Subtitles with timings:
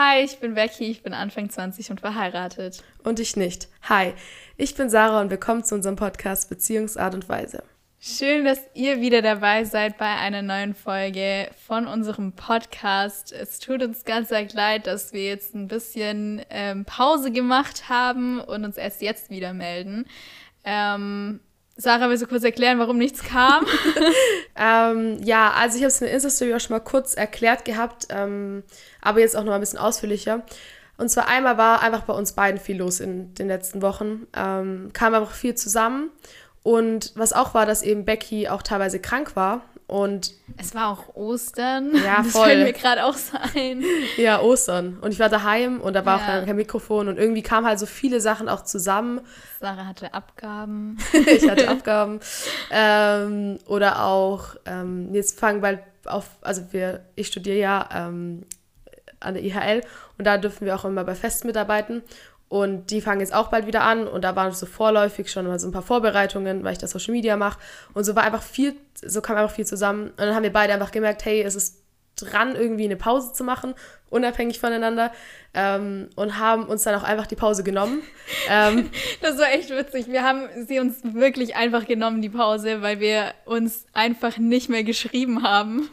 [0.00, 2.84] Hi, ich bin Becky, ich bin Anfang 20 und verheiratet.
[3.02, 3.66] Und ich nicht.
[3.88, 4.14] Hi,
[4.56, 7.64] ich bin Sarah und willkommen zu unserem Podcast Beziehungsart und Weise.
[7.98, 13.32] Schön, dass ihr wieder dabei seid bei einer neuen Folge von unserem Podcast.
[13.32, 18.38] Es tut uns ganz arg leid, dass wir jetzt ein bisschen ähm, Pause gemacht haben
[18.40, 20.06] und uns erst jetzt wieder melden.
[20.62, 21.40] Ähm,
[21.80, 23.64] Sarah, willst du kurz erklären, warum nichts kam?
[24.56, 28.08] ähm, ja, also ich habe es in der Insta-Story auch schon mal kurz erklärt gehabt,
[28.10, 28.64] ähm,
[29.00, 30.42] aber jetzt auch noch mal ein bisschen ausführlicher.
[30.96, 34.26] Und zwar einmal war einfach bei uns beiden viel los in den letzten Wochen.
[34.36, 36.10] Ähm, kam einfach viel zusammen
[36.64, 39.62] und was auch war, dass eben Becky auch teilweise krank war.
[39.88, 41.94] Und es war auch Ostern.
[41.96, 42.22] Ja, voll.
[42.22, 43.82] Das fällt mir gerade auch sein.
[44.18, 44.98] Ja, Ostern.
[45.00, 46.42] Und ich war daheim und da war ja.
[46.42, 49.22] auch kein Mikrofon und irgendwie kamen halt so viele Sachen auch zusammen.
[49.60, 50.98] Sarah hatte Abgaben.
[51.26, 52.20] ich hatte Abgaben.
[52.70, 58.44] ähm, oder auch, ähm, jetzt fangen bald auf, also wir, ich studiere ja ähm,
[59.20, 59.80] an der IHL
[60.18, 62.02] und da dürfen wir auch immer bei Festen mitarbeiten.
[62.48, 65.58] Und die fangen jetzt auch bald wieder an und da waren so vorläufig schon mal
[65.58, 67.58] so ein paar Vorbereitungen, weil ich das Social Media mache.
[67.92, 70.08] Und so war einfach viel, so kam einfach viel zusammen.
[70.10, 71.82] Und dann haben wir beide einfach gemerkt, hey, es ist
[72.16, 73.74] dran, irgendwie eine Pause zu machen,
[74.10, 75.12] unabhängig voneinander.
[75.52, 78.02] Ähm, und haben uns dann auch einfach die Pause genommen.
[78.50, 80.08] ähm, das war echt witzig.
[80.08, 84.84] Wir haben sie uns wirklich einfach genommen, die Pause, weil wir uns einfach nicht mehr
[84.84, 85.90] geschrieben haben.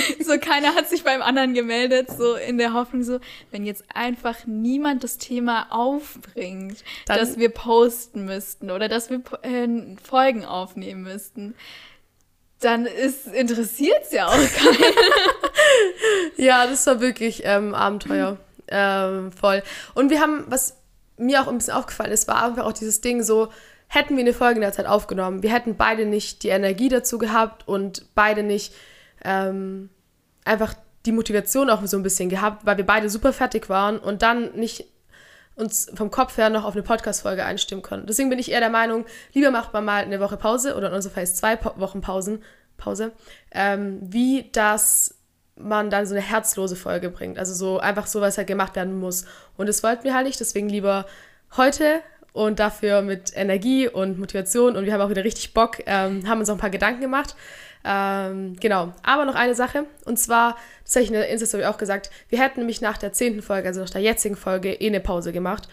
[0.24, 4.46] so keiner hat sich beim anderen gemeldet, so in der Hoffnung so, wenn jetzt einfach
[4.46, 9.68] niemand das Thema aufbringt, Dann, dass wir posten müssten oder dass wir äh,
[10.02, 11.54] Folgen aufnehmen müssten,
[12.60, 14.94] dann ist interessiert es ja auch keinen.
[16.36, 18.38] ja, das war wirklich ähm, Abenteuer.
[18.68, 19.62] Ähm, voll.
[19.94, 20.76] Und wir haben, was
[21.18, 23.48] mir auch ein bisschen aufgefallen ist, war einfach auch dieses Ding so,
[23.88, 27.18] hätten wir eine Folge in der Zeit aufgenommen, wir hätten beide nicht die Energie dazu
[27.18, 28.72] gehabt und beide nicht
[29.24, 29.90] ähm,
[30.44, 30.74] einfach
[31.06, 34.52] die Motivation auch so ein bisschen gehabt, weil wir beide super fertig waren und dann
[34.54, 34.86] nicht
[35.54, 38.06] uns vom Kopf her noch auf eine Podcast-Folge einstimmen können.
[38.06, 40.94] Deswegen bin ich eher der Meinung, lieber macht man mal eine Woche Pause oder in
[40.94, 42.42] unserem Fall zwei po Wochen Pausen,
[42.76, 43.12] Pause,
[43.50, 45.16] ähm, wie dass
[45.56, 47.38] man dann so eine herzlose Folge bringt.
[47.38, 49.26] Also so einfach so, was halt gemacht werden muss.
[49.56, 51.06] Und das wollten wir halt nicht, deswegen lieber
[51.56, 52.00] heute
[52.32, 56.40] und dafür mit Energie und Motivation und wir haben auch wieder richtig Bock, ähm, haben
[56.40, 57.36] uns auch ein paar Gedanken gemacht.
[57.84, 61.78] Ähm, genau, aber noch eine Sache und zwar, das habe ich in der Insta-Story auch
[61.78, 65.00] gesagt, wir hätten nämlich nach der zehnten Folge, also nach der jetzigen Folge, eh eine
[65.00, 65.68] Pause gemacht,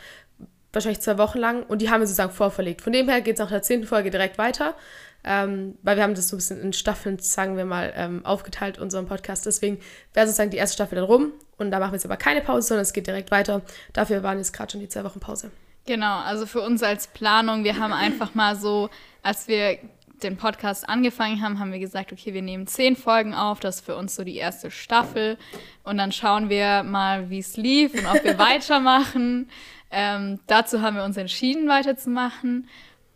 [0.74, 2.82] wahrscheinlich zwei Wochen lang und die haben wir sozusagen vorverlegt.
[2.82, 4.76] Von dem her geht es nach der zehnten Folge direkt weiter,
[5.24, 8.80] ähm, weil wir haben das so ein bisschen in Staffeln, sagen wir mal, ähm, aufgeteilt,
[8.80, 9.46] unseren Podcast.
[9.46, 9.80] Deswegen
[10.14, 12.70] wäre sozusagen die erste Staffel dann rum und da machen wir jetzt aber keine Pause,
[12.70, 13.62] sondern es geht direkt weiter.
[13.94, 15.52] Dafür waren jetzt gerade schon die zwei Wochen Pause.
[15.86, 18.90] Genau, also für uns als Planung, wir haben einfach mal so,
[19.24, 19.80] als wir
[20.24, 23.86] den Podcast angefangen haben, haben wir gesagt, okay, wir nehmen zehn Folgen auf, das ist
[23.86, 25.38] für uns so die erste Staffel
[25.84, 29.50] und dann schauen wir mal, wie es lief und ob wir weitermachen.
[29.92, 32.68] Ähm, dazu haben wir uns entschieden, weiterzumachen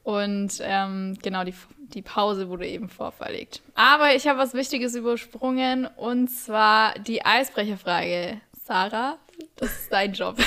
[0.04, 1.54] und ähm, genau, die,
[1.94, 3.62] die Pause wurde eben vorverlegt.
[3.76, 8.42] Aber ich habe was Wichtiges übersprungen und zwar die Eisbrecherfrage.
[8.66, 9.18] Sarah,
[9.58, 10.38] das ist dein Job.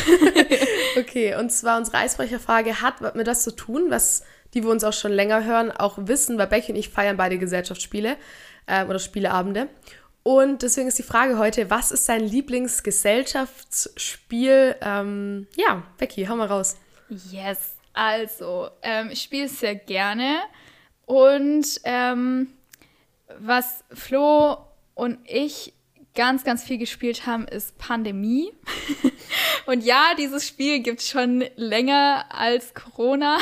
[0.99, 4.25] okay, und zwar unsere Eisbrecherfrage hat mit das zu tun, was
[4.55, 7.39] die wir uns auch schon länger hören, auch wissen, weil Becky und ich feiern beide
[7.39, 8.17] Gesellschaftsspiele
[8.67, 9.69] äh, oder Spieleabende.
[10.23, 14.75] Und deswegen ist die Frage heute, was ist dein Lieblingsgesellschaftsspiel?
[14.81, 16.77] Ähm, ja, Becky, hau mal raus.
[17.31, 20.41] Yes, also, ähm, ich spiele es sehr gerne.
[21.05, 22.49] Und ähm,
[23.39, 24.59] was Flo
[24.95, 25.76] und ich
[26.17, 28.51] ganz, ganz viel gespielt haben, ist Pandemie.
[29.67, 33.39] Und ja, dieses Spiel gibt es schon länger als Corona.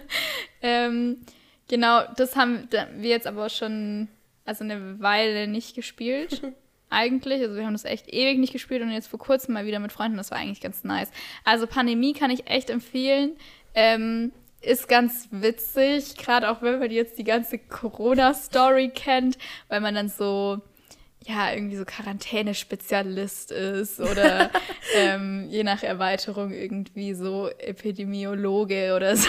[0.62, 1.22] ähm,
[1.68, 4.08] genau, das haben wir jetzt aber schon
[4.44, 6.42] also eine Weile nicht gespielt.
[6.90, 7.42] eigentlich.
[7.42, 9.92] Also wir haben das echt ewig nicht gespielt und jetzt vor kurzem mal wieder mit
[9.92, 10.16] Freunden.
[10.16, 11.10] Das war eigentlich ganz nice.
[11.44, 13.36] Also Pandemie kann ich echt empfehlen.
[13.74, 14.32] Ähm,
[14.62, 19.38] ist ganz witzig, gerade auch wenn man jetzt die ganze Corona-Story kennt,
[19.68, 20.60] weil man dann so
[21.24, 24.50] ja, irgendwie so Quarantänespezialist ist oder
[24.94, 29.28] ähm, je nach Erweiterung irgendwie so Epidemiologe oder so.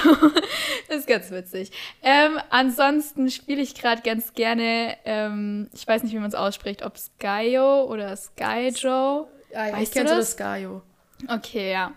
[0.88, 1.72] das ist ganz witzig.
[2.04, 6.84] Ähm, ansonsten spiele ich gerade ganz gerne, ähm, ich weiß nicht, wie man es ausspricht,
[6.84, 9.28] ob Skyo oder Skyjo.
[9.51, 10.81] Ja, ja, ich kenne so das Skyo.
[11.28, 11.94] Okay, ja.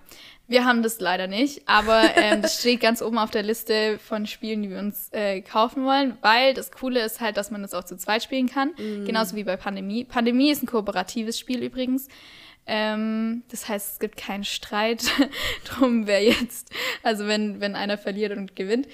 [0.50, 4.26] Wir haben das leider nicht, aber ähm, das steht ganz oben auf der Liste von
[4.26, 7.72] Spielen, die wir uns äh, kaufen wollen, weil das Coole ist halt, dass man das
[7.72, 9.04] auch zu zweit spielen kann, mm.
[9.04, 10.02] genauso wie bei Pandemie.
[10.02, 12.08] Pandemie ist ein kooperatives Spiel übrigens.
[12.66, 15.04] Ähm, das heißt, es gibt keinen Streit
[15.66, 16.72] drum, wer jetzt,
[17.04, 18.88] also wenn, wenn einer verliert und gewinnt.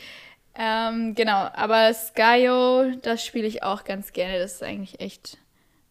[0.54, 4.38] Ähm, genau, aber Skyo, das spiele ich auch ganz gerne.
[4.38, 5.38] Das ist eigentlich echt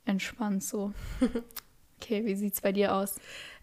[0.06, 0.94] entspannt so.
[2.02, 3.16] Okay, wie sieht's bei dir aus?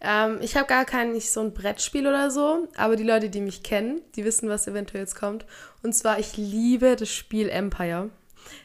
[0.02, 3.40] Ähm, ich habe gar kein nicht so ein Brettspiel oder so, aber die Leute, die
[3.40, 5.46] mich kennen, die wissen, was eventuell jetzt kommt.
[5.82, 8.10] Und zwar, ich liebe das Spiel Empire.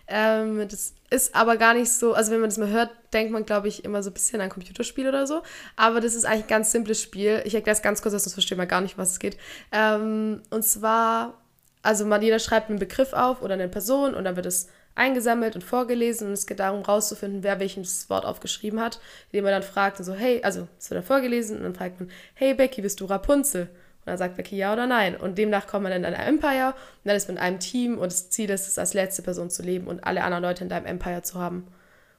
[0.07, 3.45] Ähm, das ist aber gar nicht so, also wenn man das mal hört, denkt man,
[3.45, 5.43] glaube ich, immer so ein bisschen an Computerspiel oder so.
[5.75, 7.43] Aber das ist eigentlich ein ganz simples Spiel.
[7.45, 9.37] Ich erkläre es ganz kurz, sonst versteht man gar nicht, was es geht.
[9.71, 11.35] Ähm, und zwar,
[11.83, 15.55] also man, jeder schreibt einen Begriff auf oder eine Person und dann wird es eingesammelt
[15.55, 18.99] und vorgelesen und es geht darum, rauszufinden, wer welches Wort aufgeschrieben hat,
[19.31, 22.09] indem man dann fragt, so, hey, also es wird dann vorgelesen und dann fragt man,
[22.33, 23.63] hey Becky, bist du Rapunzel?
[23.63, 25.15] Und dann sagt Becky ja oder nein.
[25.15, 28.11] Und demnach kommt man in ein Empire und dann ist man in einem Team und
[28.11, 30.85] das Ziel ist es, als letzte Person zu leben und alle anderen Leute in deinem
[30.85, 31.67] Empire zu haben.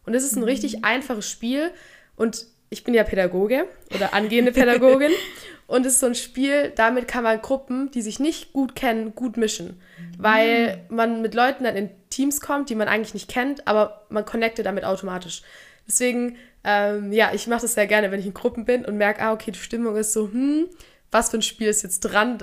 [0.05, 0.47] Und es ist ein mhm.
[0.47, 1.71] richtig einfaches Spiel
[2.17, 5.13] und ich bin ja Pädagoge oder angehende Pädagogin
[5.67, 9.15] und es ist so ein Spiel, damit kann man Gruppen, die sich nicht gut kennen,
[9.15, 9.81] gut mischen,
[10.19, 10.97] weil mhm.
[10.97, 14.67] man mit Leuten dann in Teams kommt, die man eigentlich nicht kennt, aber man connectet
[14.67, 15.43] damit automatisch.
[15.87, 19.23] Deswegen, ähm, ja, ich mache das sehr gerne, wenn ich in Gruppen bin und merke,
[19.23, 20.69] ah, okay, die Stimmung ist so, hm,
[21.11, 22.39] was für ein Spiel ist jetzt dran,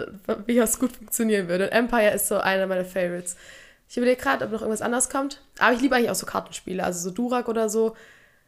[0.48, 1.66] wie das gut funktionieren würde.
[1.66, 3.36] Und Empire ist so einer meiner Favorites.
[3.88, 5.42] Ich überlege gerade, ob noch irgendwas anderes kommt.
[5.60, 7.95] Aber ich liebe eigentlich auch so Kartenspiele, also so Durak oder so.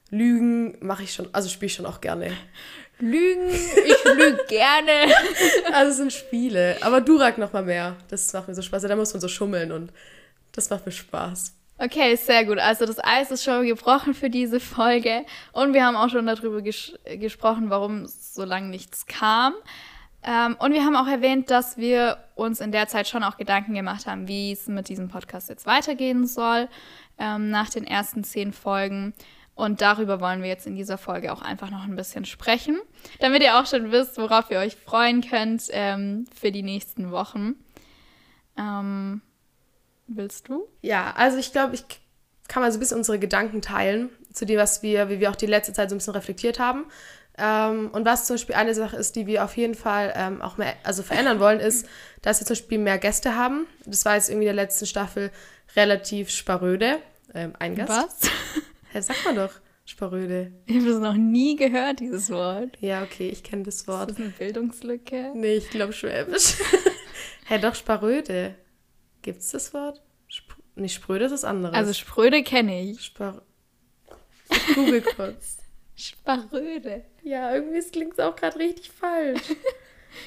[0.10, 2.32] Lügen mache ich schon, also spiele ich schon auch gerne.
[3.00, 5.14] Lügen, ich lüge gerne.
[5.74, 6.78] Also es sind Spiele.
[6.82, 7.96] Aber Durak noch mal mehr.
[8.10, 8.84] Das macht mir so Spaß.
[8.84, 9.92] Da muss man so schummeln und
[10.54, 11.54] das macht mir Spaß.
[11.78, 12.58] Okay, sehr gut.
[12.58, 15.26] Also das Eis ist schon gebrochen für diese Folge.
[15.52, 19.54] Und wir haben auch schon darüber ges gesprochen, warum so lange nichts kam.
[20.24, 23.76] Ähm, und wir haben auch erwähnt, dass wir uns in der Zeit schon auch Gedanken
[23.76, 26.68] gemacht haben, wie es mit diesem Podcast jetzt weitergehen soll
[27.20, 29.14] ähm, nach den ersten zehn Folgen.
[29.58, 32.80] Und darüber wollen wir jetzt in dieser Folge auch einfach noch ein bisschen sprechen,
[33.20, 37.56] damit ihr auch schon wisst, worauf ihr euch freuen könnt ähm, für die nächsten Wochen.
[38.56, 39.22] Ähm,
[40.06, 40.68] willst du?
[40.84, 41.86] Ja, also ich glaube, ich
[42.48, 45.36] kann mal so ein bisschen unsere Gedanken teilen zu dem, was wir, wie wir auch
[45.36, 46.86] die letzte Zeit so ein bisschen reflektiert haben.
[47.40, 50.58] Ähm, und was zum Beispiel eine Sache ist, die wir auf jeden Fall ähm, auch
[50.58, 51.88] mehr, also verändern wollen, ist,
[52.22, 53.66] dass wir zum Beispiel mehr Gäste haben.
[53.88, 55.32] Das war jetzt irgendwie in der letzten Staffel
[55.76, 57.00] relativ sparöde.
[57.34, 57.90] Ähm, ein Gast.
[57.90, 58.32] Was?
[58.94, 59.54] Ja, sag mal doch,
[59.86, 60.52] Sparöde.
[60.66, 62.78] Ich habe das noch nie gehört, dieses Wort.
[62.82, 64.12] Ja, okay, ich kenne das Wort.
[64.12, 65.32] Ist das eine Bildungslücke?
[65.36, 66.56] Nee, ich glaube Schwäbisch.
[67.46, 68.56] Hä, doch, Sparöde.
[69.22, 70.02] Gibt es das Wort?
[70.28, 71.74] Sp nee, Spröde ist das andere.
[71.74, 73.02] Also Spröde kenne ich.
[73.02, 73.42] Spar
[74.50, 75.58] ich google kurz.
[75.96, 77.06] Sparöde.
[77.24, 79.42] Ja, irgendwie klingt es auch gerade richtig falsch.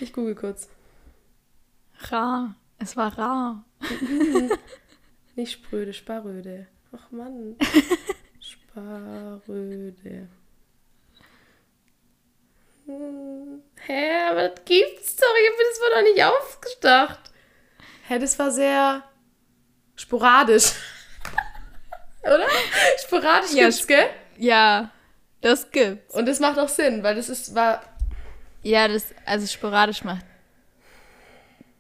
[0.01, 0.69] Ich google kurz.
[2.11, 2.55] Rar.
[2.79, 3.65] Es war rar.
[5.35, 6.69] Nicht spröde, Sparöde.
[6.93, 7.57] Ach Mann.
[8.81, 10.29] Sparöde.
[12.87, 13.63] Hm.
[13.87, 15.35] Hä, aber das gibt's doch.
[15.41, 17.31] Ich habe das war doch nicht aufgedacht.
[18.09, 19.03] Hä, das war sehr
[19.97, 20.73] sporadisch.
[22.23, 22.47] Oder?
[23.05, 24.11] Sporadisch ja, gibt's, gell?
[24.39, 24.91] Ja,
[25.41, 26.15] das gibt's.
[26.15, 27.83] Und das macht auch Sinn, weil das ist, war.
[28.63, 30.25] Ja, das, also sporadisch macht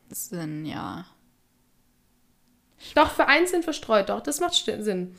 [0.09, 1.07] Sinn, ja.
[2.95, 5.15] Doch, vereinzelt verstreut, doch, das macht Sinn.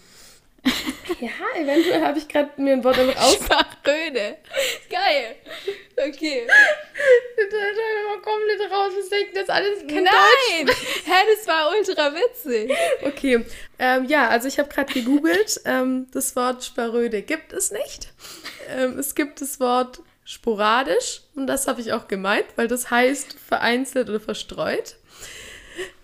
[1.19, 3.33] Ja, eventuell habe ich gerade mir ein Wort damit aus.
[3.33, 4.37] Sprachröde.
[4.89, 5.35] Geil.
[5.97, 6.47] Okay.
[6.47, 7.59] Das
[8.07, 8.91] mal komplett raus.
[8.95, 10.65] Wir denken das alles kein Nein.
[10.65, 10.77] Deutsch.
[11.05, 12.71] Hä, das war ultra witzig.
[13.03, 13.45] Okay.
[13.79, 15.61] Ähm, ja, also ich habe gerade gegoogelt.
[15.65, 18.13] Ähm, das Wort Sparöde gibt es nicht.
[18.69, 21.21] Ähm, es gibt das Wort sporadisch.
[21.35, 24.95] Und das habe ich auch gemeint, weil das heißt vereinzelt oder verstreut.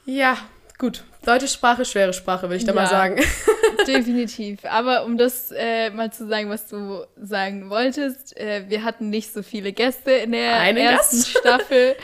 [0.05, 0.37] Ja,
[0.79, 3.15] Gut, deutsche Sprache, schwere Sprache, würde ich da ja, mal sagen.
[3.85, 4.65] Definitiv.
[4.65, 9.33] Aber um das äh, mal zu sagen, was du sagen wolltest, äh, wir hatten nicht
[9.33, 11.29] so viele Gäste in der Eine ersten Gast?
[11.39, 11.95] Staffel.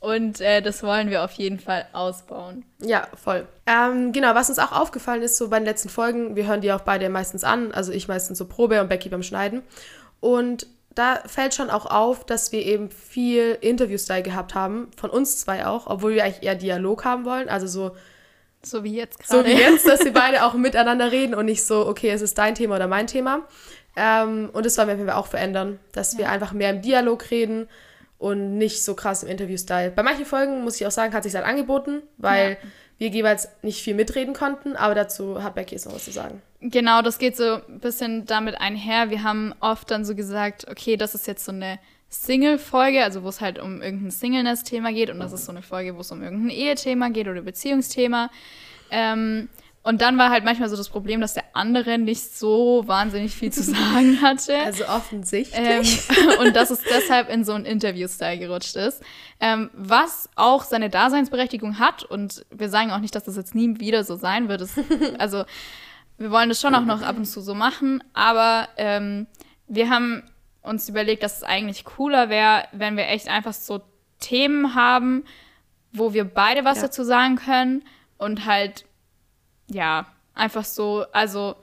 [0.00, 2.64] Und äh, das wollen wir auf jeden Fall ausbauen.
[2.82, 3.46] Ja, voll.
[3.66, 6.72] Ähm, genau, was uns auch aufgefallen ist, so bei den letzten Folgen, wir hören die
[6.72, 9.60] auch beide meistens an, also ich meistens so Probe und Becky beim Schneiden.
[10.20, 15.38] Und da fällt schon auch auf, dass wir eben viel Interview-Style gehabt haben, von uns
[15.38, 17.94] zwei auch, obwohl wir eigentlich eher Dialog haben wollen, also so
[18.62, 19.42] so wie jetzt gerade.
[19.42, 22.36] So wie jetzt, dass sie beide auch miteinander reden und nicht so, okay, es ist
[22.38, 23.46] dein Thema oder mein Thema.
[23.96, 26.20] Ähm, und das wollen wir auch verändern, dass ja.
[26.20, 27.68] wir einfach mehr im Dialog reden
[28.18, 29.90] und nicht so krass im Interview-Style.
[29.90, 32.68] Bei manchen Folgen, muss ich auch sagen, hat sich halt angeboten, weil ja.
[32.98, 36.42] wir jeweils nicht viel mitreden konnten, aber dazu hat Becky jetzt noch was zu sagen.
[36.60, 39.08] Genau, das geht so ein bisschen damit einher.
[39.08, 41.78] Wir haben oft dann so gesagt, okay, das ist jetzt so eine
[42.10, 45.10] Single-Folge, also wo es halt um irgendein Singleness-Thema geht.
[45.10, 48.30] Und das ist so eine Folge, wo es um irgendein Ehethema geht oder Beziehungsthema.
[48.90, 49.48] Ähm,
[49.82, 53.50] und dann war halt manchmal so das Problem, dass der andere nicht so wahnsinnig viel
[53.50, 54.56] zu sagen hatte.
[54.64, 56.02] Also offensichtlich.
[56.10, 59.02] Ähm, und dass es deshalb in so einen Interview-Style gerutscht ist.
[59.38, 62.02] Ähm, was auch seine Daseinsberechtigung hat.
[62.02, 64.60] Und wir sagen auch nicht, dass das jetzt nie wieder so sein wird.
[64.60, 64.74] Es,
[65.18, 65.44] also
[66.18, 68.02] wir wollen das schon auch noch ab und zu so machen.
[68.12, 69.28] Aber ähm,
[69.66, 70.24] wir haben
[70.62, 73.80] uns überlegt, dass es eigentlich cooler wäre, wenn wir echt einfach so
[74.18, 75.24] Themen haben,
[75.92, 76.84] wo wir beide was ja.
[76.84, 77.82] dazu sagen können
[78.18, 78.84] und halt,
[79.68, 81.56] ja, einfach so, also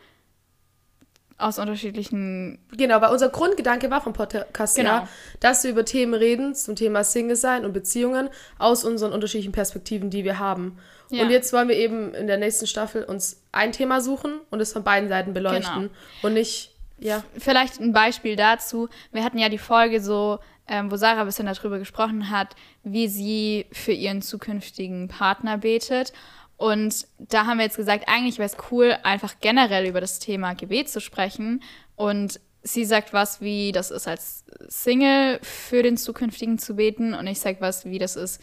[1.37, 2.59] aus unterschiedlichen.
[2.75, 4.89] Genau, weil unser Grundgedanke war vom Podcast genau.
[4.89, 9.51] ja, dass wir über Themen reden zum Thema Single sein und Beziehungen aus unseren unterschiedlichen
[9.51, 10.79] Perspektiven, die wir haben.
[11.09, 11.23] Ja.
[11.23, 14.73] Und jetzt wollen wir eben in der nächsten Staffel uns ein Thema suchen und es
[14.73, 15.93] von beiden Seiten beleuchten genau.
[16.23, 17.23] und nicht ja.
[17.37, 18.89] Vielleicht ein Beispiel dazu.
[19.11, 23.07] Wir hatten ja die Folge so, ähm, wo Sarah ein bisschen darüber gesprochen hat, wie
[23.07, 26.13] sie für ihren zukünftigen Partner betet.
[26.57, 30.55] Und da haben wir jetzt gesagt, eigentlich wäre es cool, einfach generell über das Thema
[30.55, 31.61] Gebet zu sprechen.
[31.95, 37.13] Und sie sagt was, wie das ist als Single für den zukünftigen zu beten.
[37.13, 38.41] Und ich sage was, wie das ist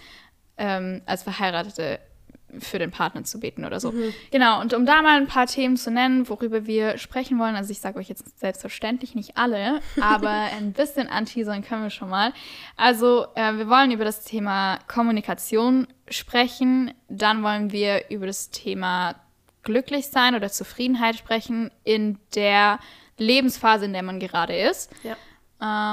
[0.57, 1.99] ähm, als Verheiratete
[2.61, 3.93] für den Partner zu beten oder so.
[3.93, 4.15] Mhm.
[4.31, 7.71] Genau, und um da mal ein paar Themen zu nennen, worüber wir sprechen wollen, also
[7.71, 12.33] ich sage euch jetzt selbstverständlich nicht alle, aber ein bisschen anteasern können wir schon mal.
[12.77, 19.17] Also äh, wir wollen über das Thema Kommunikation sprechen, dann wollen wir über das Thema
[19.63, 22.79] glücklich sein oder Zufriedenheit sprechen in der
[23.19, 24.91] Lebensphase, in der man gerade ist.
[25.03, 25.17] Ja.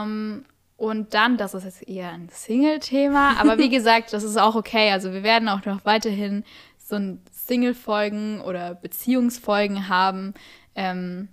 [0.03, 0.46] Ähm,
[0.81, 4.91] und dann, das ist jetzt eher ein Single-Thema, aber wie gesagt, das ist auch okay.
[4.91, 6.43] Also wir werden auch noch weiterhin
[6.79, 10.33] so ein Single-Folgen oder Beziehungsfolgen haben.
[10.73, 11.27] Ähm,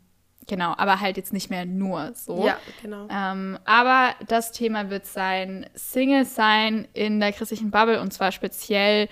[0.47, 2.45] genau, aber halt jetzt nicht mehr nur so.
[2.47, 3.09] Ja, genau.
[3.11, 9.09] Ähm, aber das Thema wird sein Single sein in der christlichen Bubble und zwar speziell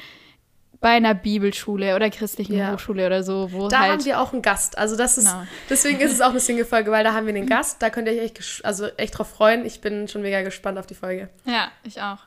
[0.80, 2.72] bei einer Bibelschule oder christlichen ja.
[2.72, 4.78] Hochschule oder so, wo da halt haben wir auch einen Gast.
[4.78, 5.46] Also das ist genau.
[5.70, 7.82] deswegen ist es auch eine Single-Folge, weil da haben wir einen Gast.
[7.82, 9.64] Da könnt ihr euch echt, also echt drauf freuen.
[9.64, 11.28] Ich bin schon mega gespannt auf die Folge.
[11.44, 12.18] Ja, ich auch.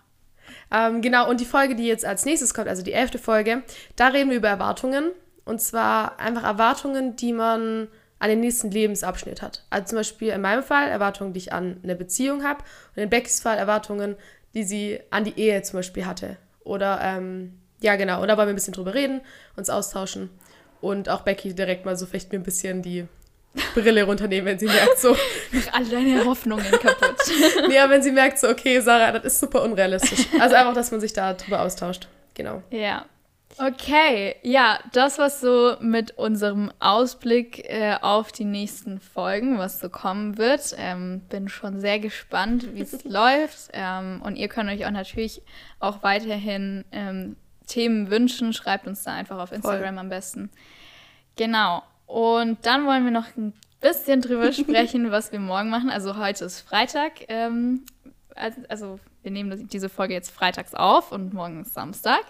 [0.72, 3.64] Ähm, genau, und die Folge, die jetzt als nächstes kommt, also die elfte Folge,
[3.96, 5.12] da reden wir über Erwartungen.
[5.46, 7.88] Und zwar einfach Erwartungen, die man
[8.20, 9.64] an den nächsten Lebensabschnitt hat.
[9.70, 12.64] Also zum Beispiel in meinem Fall Erwartungen, die ich an eine Beziehung habe.
[12.96, 14.16] Und in Beckys Fall Erwartungen,
[14.54, 16.38] die sie an die Ehe zum Beispiel hatte.
[16.64, 18.22] Oder ähm, ja, genau.
[18.22, 19.22] Und da wollen wir ein bisschen drüber reden,
[19.56, 20.30] uns austauschen.
[20.82, 23.06] Und auch Becky direkt mal so vielleicht mir ein bisschen die
[23.74, 25.16] Brille runternehmen, wenn sie merkt so.
[25.52, 27.18] Mach alle deine Hoffnungen kaputt.
[27.72, 30.28] ja, wenn sie merkt so, okay, Sarah, das ist super unrealistisch.
[30.40, 32.08] Also einfach, dass man sich da drüber austauscht.
[32.34, 32.64] Genau.
[32.70, 33.06] Ja.
[33.58, 39.90] Okay, ja, das war so mit unserem Ausblick äh, auf die nächsten Folgen, was so
[39.90, 40.76] kommen wird.
[40.78, 43.72] Ähm, bin schon sehr gespannt, wie es läuft.
[43.74, 45.42] Ähm, und ihr könnt euch auch natürlich
[45.80, 47.36] auch weiterhin ähm,
[47.70, 50.00] Themen wünschen, schreibt uns da einfach auf Instagram Voll.
[50.00, 50.50] am besten.
[51.36, 51.84] Genau.
[52.06, 55.90] Und dann wollen wir noch ein bisschen drüber sprechen, was wir morgen machen.
[55.90, 57.12] Also heute ist Freitag.
[57.30, 57.86] Ähm,
[58.68, 62.24] also wir nehmen diese Folge jetzt freitags auf und morgen ist Samstag.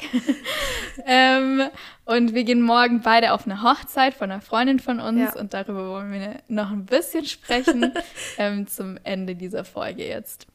[1.06, 1.70] ähm,
[2.06, 5.40] und wir gehen morgen beide auf eine Hochzeit von einer Freundin von uns ja.
[5.40, 7.94] und darüber wollen wir noch ein bisschen sprechen
[8.38, 10.48] ähm, zum Ende dieser Folge jetzt.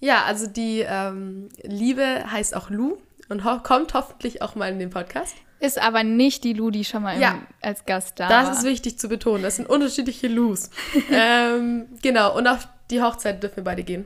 [0.00, 2.96] Ja, also die ähm, Liebe heißt auch Lou
[3.30, 5.34] und ho kommt hoffentlich auch mal in den Podcast.
[5.60, 8.50] Ist aber nicht die Lou, die schon mal ja, im, als Gast da das war.
[8.50, 9.42] Das ist wichtig zu betonen.
[9.42, 10.70] Das sind unterschiedliche Lous.
[11.10, 14.04] ähm, genau, und auf die Hochzeit dürfen wir beide gehen.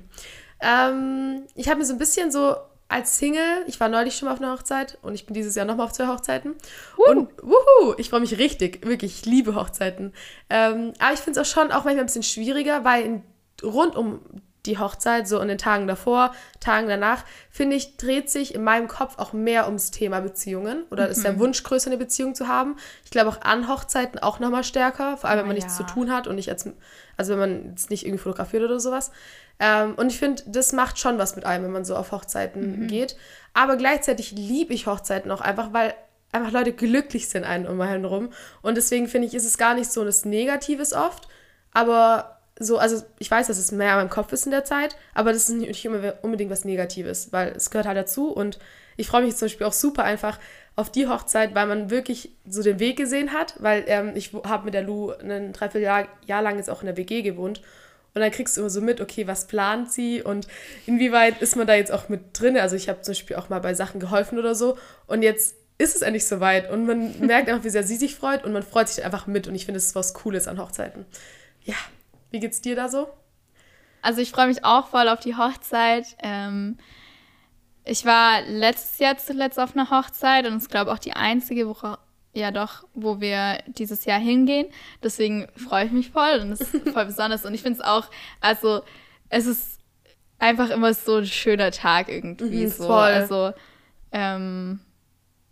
[0.61, 2.57] Ähm, ich habe mir so ein bisschen so
[2.88, 5.64] als Single, ich war neulich schon mal auf einer Hochzeit und ich bin dieses Jahr
[5.64, 6.54] nochmal auf zwei Hochzeiten.
[6.99, 7.11] Uh.
[7.11, 10.12] Und wuhu, ich freue mich richtig, wirklich, ich liebe Hochzeiten.
[10.50, 13.23] Ähm, aber ich finde es auch schon auch manchmal ein bisschen schwieriger, weil in,
[13.62, 14.21] rund um
[14.66, 18.88] die Hochzeit, so in den Tagen davor, Tagen danach, finde ich, dreht sich in meinem
[18.88, 21.11] Kopf auch mehr ums Thema Beziehungen oder mhm.
[21.11, 22.76] ist der Wunsch größer, eine Beziehung zu haben.
[23.04, 25.87] Ich glaube auch an Hochzeiten auch nochmal stärker, vor allem wenn man oh, nichts ja.
[25.87, 26.68] zu tun hat und nicht als,
[27.16, 29.11] also wenn man jetzt nicht irgendwie fotografiert oder sowas.
[29.61, 32.80] Ähm, und ich finde, das macht schon was mit einem, wenn man so auf Hochzeiten
[32.83, 32.87] mhm.
[32.88, 33.16] geht.
[33.52, 35.94] Aber gleichzeitig liebe ich Hochzeiten auch einfach, weil
[36.33, 38.30] einfach Leute glücklich sind einen um einen rum.
[38.62, 41.28] Und deswegen finde ich, ist es gar nicht so das Negatives oft,
[41.73, 44.96] aber so, also ich weiß, dass es mehr in meinem Kopf ist in der Zeit,
[45.12, 48.58] aber das ist nicht immer unbedingt was Negatives, weil es gehört halt dazu und
[48.96, 50.38] ich freue mich zum Beispiel auch super einfach
[50.76, 54.66] auf die Hochzeit, weil man wirklich so den Weg gesehen hat, weil ähm, ich habe
[54.66, 57.61] mit der Lu ein Dreivierteljahr Jahr lang jetzt auch in der WG gewohnt
[58.14, 60.46] und dann kriegst du immer so mit, okay, was plant sie und
[60.87, 62.56] inwieweit ist man da jetzt auch mit drin?
[62.56, 65.96] Also ich habe zum Beispiel auch mal bei Sachen geholfen oder so und jetzt ist
[65.96, 68.88] es endlich soweit und man merkt einfach, wie sehr sie sich freut und man freut
[68.88, 71.04] sich einfach mit und ich finde, es ist was Cooles an Hochzeiten.
[71.64, 71.76] Ja,
[72.34, 73.06] wie geht's dir da so?
[74.02, 76.04] Also ich freue mich auch voll auf die Hochzeit.
[76.18, 76.78] Ähm,
[77.84, 81.68] ich war letztes Jahr zuletzt auf einer Hochzeit und es ist, glaube auch die einzige
[81.68, 81.96] Woche,
[82.32, 84.66] ja doch, wo wir dieses Jahr hingehen.
[85.00, 87.44] Deswegen freue ich mich voll und es ist voll besonders.
[87.44, 88.10] Und ich finde es auch,
[88.40, 88.82] also
[89.28, 89.78] es ist
[90.40, 92.64] einfach immer so ein schöner Tag irgendwie.
[92.64, 92.86] Mhm, so.
[92.88, 92.96] Voll.
[92.96, 93.52] Also
[94.10, 94.80] ähm,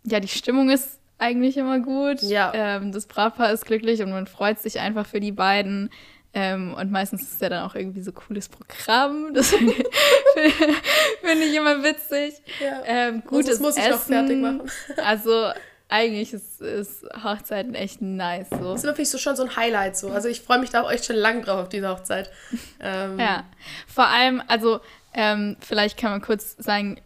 [0.03, 2.21] ja, die Stimmung ist eigentlich immer gut.
[2.23, 2.51] Ja.
[2.53, 5.89] Ähm, das Brautpaar ist glücklich und man freut sich einfach für die beiden.
[6.35, 9.33] Ähm, und meistens ist ja dann auch irgendwie so cooles Programm.
[9.33, 12.33] Das finde ich immer witzig.
[12.59, 12.81] Ja.
[12.85, 13.91] Ähm, gutes das muss ich Essen.
[13.91, 14.61] noch fertig machen.
[15.05, 15.51] also
[15.89, 18.47] eigentlich ist, ist Hochzeiten echt nice.
[18.49, 18.71] So.
[18.71, 20.09] Das ist wirklich so schon so ein Highlight so.
[20.09, 22.31] Also ich freue mich da auch echt schon lange drauf auf diese Hochzeit.
[22.79, 23.19] Ähm.
[23.19, 23.43] Ja,
[23.87, 24.79] vor allem, also
[25.13, 26.99] ähm, vielleicht kann man kurz sagen,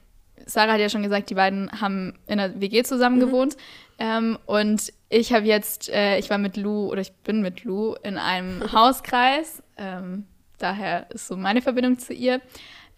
[0.45, 3.25] Sarah hat ja schon gesagt, die beiden haben in der WG zusammen mhm.
[3.25, 3.57] gewohnt.
[3.99, 7.95] Ähm, und ich habe jetzt, äh, ich war mit Lou oder ich bin mit Lou
[8.03, 9.63] in einem Hauskreis.
[9.77, 10.25] Ähm,
[10.59, 12.41] daher ist so meine Verbindung zu ihr.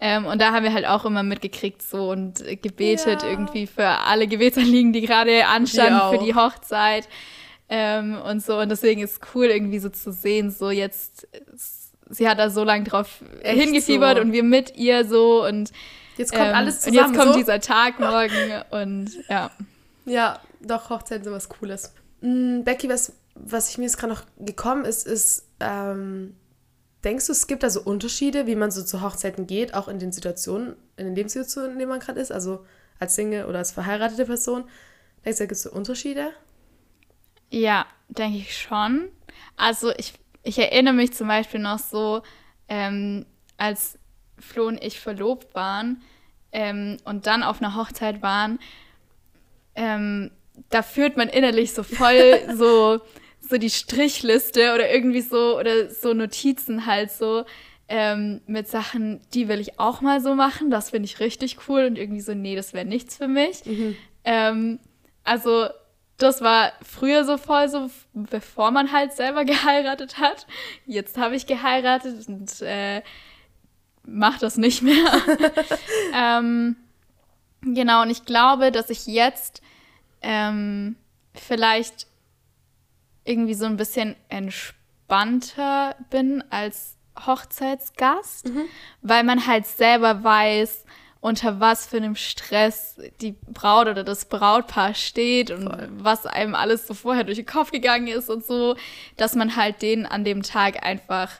[0.02, 3.28] Ähm, und da haben wir halt auch immer mitgekriegt so und gebetet ja.
[3.28, 7.06] irgendwie für alle Gebetsanliegen, die gerade anstanden für die Hochzeit
[7.68, 8.58] ähm, und so.
[8.58, 11.28] Und deswegen ist es cool irgendwie so zu sehen, so jetzt,
[12.08, 14.22] sie hat da so lange drauf Echt hingefiebert so.
[14.22, 15.70] und wir mit ihr so und
[16.16, 16.98] jetzt kommt ähm, alles zusammen.
[16.98, 17.38] Und jetzt kommt so.
[17.38, 19.50] dieser Tag morgen und ja.
[20.06, 21.92] Ja, doch, Hochzeiten sind was Cooles.
[22.20, 26.34] Mm, Becky, was, was ich mir jetzt gerade noch gekommen ist, ist, ähm,
[27.04, 29.98] Denkst du, es gibt da so Unterschiede, wie man so zu Hochzeiten geht, auch in
[29.98, 32.66] den Situationen, in den Lebenssituationen, in denen man gerade ist, also
[32.98, 34.64] als Single oder als verheiratete Person?
[35.24, 36.32] Denkst du, da gibt es so Unterschiede?
[37.48, 39.08] Ja, denke ich schon.
[39.56, 40.12] Also ich,
[40.42, 42.22] ich erinnere mich zum Beispiel noch so,
[42.68, 43.24] ähm,
[43.56, 43.98] als
[44.38, 46.02] Flo und ich verlobt waren
[46.52, 48.58] ähm, und dann auf einer Hochzeit waren,
[49.74, 50.30] ähm,
[50.68, 53.00] da führt man innerlich so voll so
[53.40, 57.44] so die Strichliste oder irgendwie so oder so Notizen halt so
[57.88, 60.70] ähm, mit Sachen, die will ich auch mal so machen.
[60.70, 63.64] Das finde ich richtig cool und irgendwie so, nee, das wäre nichts für mich.
[63.64, 63.96] Mhm.
[64.22, 64.78] Ähm,
[65.24, 65.68] also
[66.16, 70.46] das war früher so voll so, bevor man halt selber geheiratet hat.
[70.86, 73.02] Jetzt habe ich geheiratet und äh,
[74.04, 75.12] mach das nicht mehr.
[76.14, 76.76] ähm,
[77.62, 79.62] genau, und ich glaube, dass ich jetzt
[80.22, 80.96] ähm,
[81.34, 82.06] vielleicht
[83.24, 86.96] irgendwie so ein bisschen entspannter bin als
[87.26, 88.64] Hochzeitsgast, mhm.
[89.02, 90.84] weil man halt selber weiß,
[91.20, 95.88] unter was für einem Stress die Braut oder das Brautpaar steht und Voll.
[95.98, 98.74] was einem alles so vorher durch den Kopf gegangen ist und so,
[99.18, 101.32] dass man halt denen an dem Tag einfach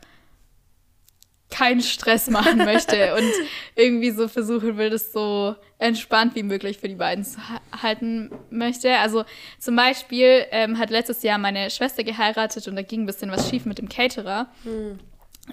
[1.51, 3.31] keinen Stress machen möchte und
[3.75, 7.39] irgendwie so versuchen will, das so entspannt wie möglich für die beiden zu
[7.83, 8.97] halten möchte.
[8.99, 9.25] Also
[9.59, 13.49] zum Beispiel ähm, hat letztes Jahr meine Schwester geheiratet und da ging ein bisschen was
[13.49, 14.99] schief mit dem Caterer hm.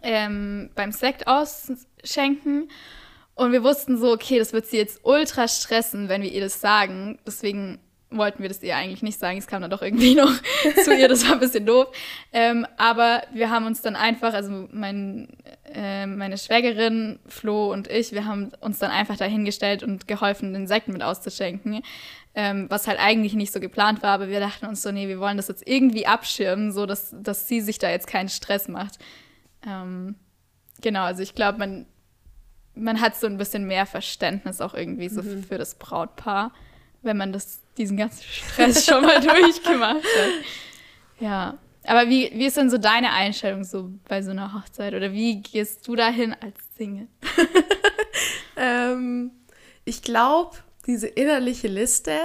[0.03, 2.69] ähm, beim Sekt ausschenken.
[3.35, 6.59] Und wir wussten so, okay, das wird sie jetzt ultra stressen, wenn wir ihr das
[6.59, 7.19] sagen.
[7.25, 9.37] Deswegen wollten wir das ihr eigentlich nicht sagen.
[9.37, 10.31] Es kam dann doch irgendwie noch
[10.83, 11.87] zu ihr, das war ein bisschen doof.
[12.31, 15.29] Ähm, aber wir haben uns dann einfach, also mein,
[15.73, 20.67] äh, meine Schwägerin, Flo und ich, wir haben uns dann einfach dahingestellt und geholfen, den
[20.67, 21.81] Sekt mit auszuschenken.
[22.33, 25.19] Ähm, was halt eigentlich nicht so geplant war, aber wir dachten uns so, nee, wir
[25.19, 28.99] wollen das jetzt irgendwie abschirmen, so dass, dass sie sich da jetzt keinen Stress macht.
[29.67, 30.13] Ähm,
[30.81, 31.87] genau, also ich glaube, man,
[32.75, 35.43] man hat so ein bisschen mehr Verständnis auch irgendwie so mhm.
[35.43, 36.51] für das Brautpaar
[37.01, 40.31] wenn man das, diesen ganzen Stress schon mal durchgemacht hat.
[41.19, 41.57] Ja.
[41.85, 44.93] Aber wie, wie ist denn so deine Einstellung so bei so einer Hochzeit?
[44.93, 47.07] Oder wie gehst du dahin als Single?
[48.57, 49.31] ähm,
[49.85, 52.17] ich glaube, diese innerliche Liste,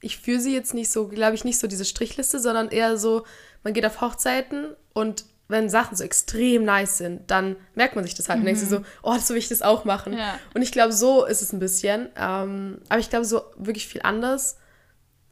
[0.00, 3.24] ich führe sie jetzt nicht so, glaube ich, nicht so diese Strichliste, sondern eher so,
[3.64, 8.14] man geht auf Hochzeiten und wenn Sachen so extrem nice sind, dann merkt man sich
[8.14, 8.42] das halt mhm.
[8.42, 8.84] und denkt sich so, mhm.
[9.02, 10.12] oh, so will ich das auch machen.
[10.12, 10.38] Ja.
[10.54, 12.08] Und ich glaube, so ist es ein bisschen.
[12.16, 14.58] Ähm, aber ich glaube, so wirklich viel anders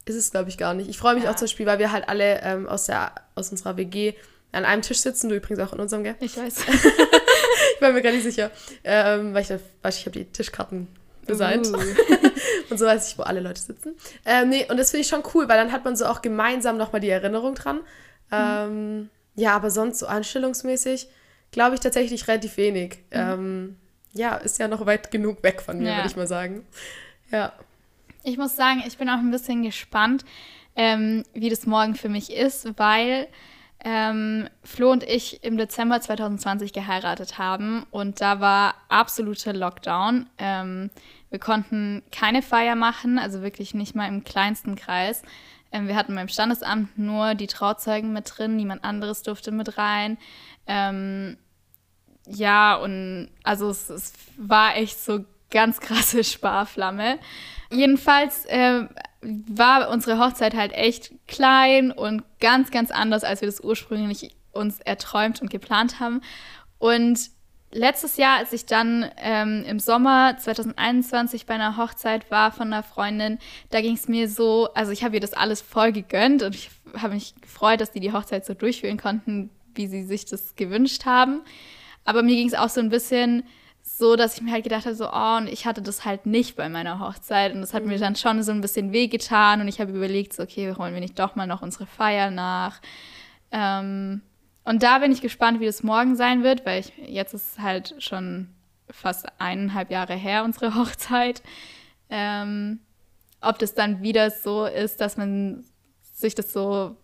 [0.09, 0.89] ist es, glaube ich, gar nicht.
[0.89, 1.31] Ich freue mich ja.
[1.31, 4.15] auch zum Beispiel, weil wir halt alle ähm, aus, der, aus unserer WG
[4.53, 5.29] an einem Tisch sitzen.
[5.29, 6.17] Du übrigens auch in unserem, gell?
[6.21, 6.59] Ich weiß.
[7.77, 8.51] ich war mir gar nicht sicher.
[8.85, 10.89] Ähm, weil ich, weil ich habe die Tischkarten
[11.29, 11.69] designt.
[11.69, 11.77] Uh.
[12.71, 13.97] und so weiß ich, wo alle Leute sitzen.
[14.25, 16.77] Ähm, nee, und das finde ich schon cool, weil dann hat man so auch gemeinsam
[16.77, 17.77] nochmal die Erinnerung dran.
[17.77, 18.33] Mhm.
[18.33, 21.09] Ähm, ja, aber sonst so anstellungsmäßig
[21.51, 22.99] glaube ich tatsächlich relativ wenig.
[23.11, 23.19] Mhm.
[23.19, 23.77] Ähm,
[24.13, 25.97] ja, ist ja noch weit genug weg von mir, ja.
[25.97, 26.67] würde ich mal sagen.
[27.31, 27.53] Ja.
[28.25, 30.25] Ich muss sagen, ich bin auch ein bisschen gespannt,
[30.77, 33.29] ähm, wie das morgen für mich ist, weil
[33.85, 40.29] ähm, Flo und ich im Dezember 2020 geheiratet haben und da war absoluter Lockdown.
[40.39, 40.91] Ähm,
[41.31, 45.23] wir konnten keine Feier machen, also wirklich nicht mal im kleinsten Kreis.
[45.71, 50.19] Ähm, wir hatten beim Standesamt nur die Trauzeugen mit drin, niemand anderes durfte mit rein.
[50.67, 51.37] Ähm,
[52.27, 57.19] ja, und also es, es, war echt so ganz krasse Sparflamme.
[57.71, 58.85] Jedenfalls äh,
[59.21, 64.81] war unsere Hochzeit halt echt klein und ganz, ganz anders, als wir das ursprünglich uns
[64.81, 66.23] erträumt und geplant haben.
[66.79, 67.31] Und
[67.71, 72.83] letztes Jahr, als ich dann ähm, im Sommer 2021 bei einer Hochzeit war von einer
[72.83, 73.39] Freundin,
[73.71, 76.71] da ging es mir so, also ich habe ihr das alles voll gegönnt und ich
[76.97, 81.05] habe mich gefreut, dass die die Hochzeit so durchführen konnten, wie sie sich das gewünscht
[81.05, 81.43] haben.
[82.05, 83.45] Aber mir ging es auch so ein bisschen
[83.97, 86.57] so, dass ich mir halt gedacht habe, so, oh, und ich hatte das halt nicht
[86.57, 87.55] bei meiner Hochzeit.
[87.55, 87.91] Und das hat mhm.
[87.91, 89.61] mir dann schon so ein bisschen wehgetan.
[89.61, 92.81] Und ich habe überlegt, so, okay, holen wir nicht doch mal noch unsere Feier nach.
[93.51, 94.21] Ähm,
[94.65, 97.95] und da bin ich gespannt, wie das morgen sein wird, weil ich, jetzt ist halt
[97.99, 98.49] schon
[98.91, 101.43] fast eineinhalb Jahre her, unsere Hochzeit.
[102.11, 102.81] Ähm,
[103.41, 105.65] ob das dann wieder so ist, dass man
[106.03, 106.97] sich das so,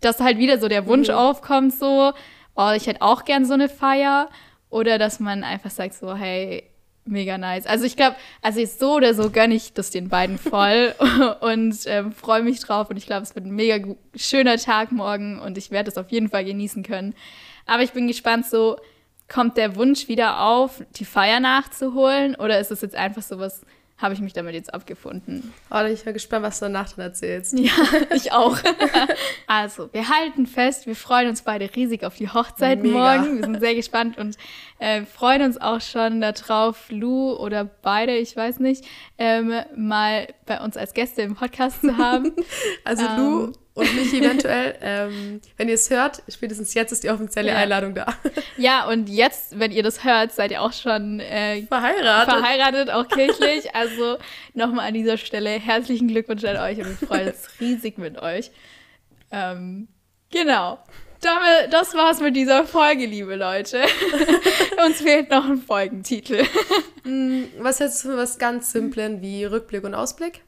[0.00, 1.14] dass halt wieder so der Wunsch mhm.
[1.14, 2.12] aufkommt, so,
[2.54, 4.28] oh, ich hätte auch gern so eine Feier.
[4.70, 6.64] Oder dass man einfach sagt so, hey,
[7.04, 7.66] mega nice.
[7.66, 10.94] Also ich glaube, also jetzt so oder so gönne ich das den beiden voll
[11.40, 12.88] und ähm, freue mich drauf.
[12.88, 16.10] Und ich glaube, es wird ein mega schöner Tag morgen und ich werde es auf
[16.10, 17.14] jeden Fall genießen können.
[17.66, 18.76] Aber ich bin gespannt, so
[19.28, 23.62] kommt der Wunsch wieder auf, die Feier nachzuholen oder ist es jetzt einfach so was
[24.00, 25.52] habe ich mich damit jetzt abgefunden.
[25.70, 27.58] Oh, ich bin gespannt, was du danach dann erzählst.
[27.58, 27.72] Ja,
[28.14, 28.58] ich auch.
[29.46, 32.98] also, wir halten fest, wir freuen uns beide riesig auf die Hochzeit Mega.
[32.98, 33.36] morgen.
[33.36, 34.36] Wir sind sehr gespannt und
[34.78, 38.84] äh, freuen uns auch schon darauf, Lou oder beide, ich weiß nicht,
[39.18, 42.32] ähm, mal bei uns als Gäste im Podcast zu haben.
[42.84, 44.76] also ähm, Lou und mich eventuell.
[44.80, 47.56] ähm, wenn ihr es hört, spätestens jetzt ist die offizielle ja.
[47.56, 48.06] Einladung da.
[48.56, 52.34] Ja, und jetzt, wenn ihr das hört, seid ihr auch schon äh, verheiratet.
[52.34, 53.74] Verheiratet, auch kirchlich.
[53.74, 54.18] Also
[54.54, 58.50] nochmal an dieser Stelle herzlichen Glückwunsch an euch und wir freuen uns riesig mit euch.
[59.30, 59.88] Ähm,
[60.30, 60.78] genau.
[61.20, 63.82] Damit, das war's mit dieser Folge, liebe Leute.
[64.86, 66.44] Uns fehlt noch ein Folgentitel.
[67.04, 70.42] Mm, was hältst du von was ganz Simplen wie Rückblick und Ausblick?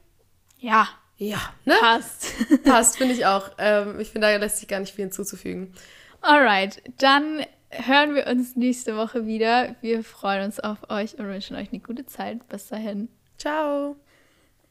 [0.57, 1.75] Ja, ja, ne?
[1.79, 2.27] Passt.
[2.63, 3.51] Passt, finde ich auch.
[3.57, 5.73] Ähm, ich finde, da lässt sich gar nicht viel hinzuzufügen.
[6.21, 9.75] Alright, dann hören wir uns nächste Woche wieder.
[9.81, 12.47] Wir freuen uns auf euch und wünschen euch eine gute Zeit.
[12.47, 13.09] Bis dahin.
[13.37, 13.95] Ciao.